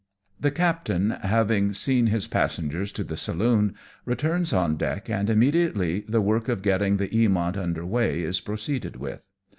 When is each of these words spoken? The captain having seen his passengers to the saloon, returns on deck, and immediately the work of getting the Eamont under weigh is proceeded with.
The 0.39 0.49
captain 0.49 1.11
having 1.11 1.73
seen 1.73 2.07
his 2.07 2.25
passengers 2.25 2.91
to 2.93 3.03
the 3.03 3.15
saloon, 3.15 3.75
returns 4.03 4.51
on 4.51 4.75
deck, 4.75 5.11
and 5.11 5.29
immediately 5.29 5.99
the 6.07 6.21
work 6.21 6.49
of 6.49 6.63
getting 6.63 6.97
the 6.97 7.09
Eamont 7.09 7.55
under 7.55 7.85
weigh 7.85 8.23
is 8.23 8.39
proceeded 8.39 8.95
with. 8.95 9.29